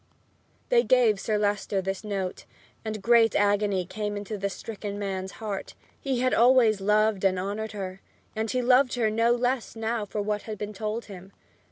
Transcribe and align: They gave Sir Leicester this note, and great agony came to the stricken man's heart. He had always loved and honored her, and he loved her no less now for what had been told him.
They 0.69 0.81
gave 0.81 1.19
Sir 1.19 1.37
Leicester 1.37 1.79
this 1.79 2.03
note, 2.03 2.45
and 2.83 3.03
great 3.03 3.35
agony 3.35 3.85
came 3.85 4.23
to 4.23 4.35
the 4.35 4.49
stricken 4.49 4.97
man's 4.97 5.33
heart. 5.33 5.75
He 5.99 6.21
had 6.21 6.33
always 6.33 6.81
loved 6.81 7.23
and 7.23 7.37
honored 7.37 7.73
her, 7.73 8.01
and 8.35 8.49
he 8.49 8.63
loved 8.63 8.95
her 8.95 9.11
no 9.11 9.31
less 9.31 9.75
now 9.75 10.05
for 10.07 10.19
what 10.19 10.41
had 10.41 10.57
been 10.57 10.73
told 10.73 11.05
him. 11.05 11.33